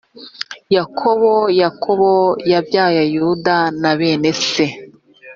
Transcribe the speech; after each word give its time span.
yakobo 0.75 1.31
yakobo 1.61 2.11
yabyaye 2.51 3.01
yuda 3.13 3.57
na 3.81 3.91
bene 3.99 4.31
se 4.47 4.65